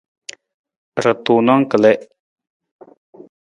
[1.03, 1.99] Ra tunang kalii.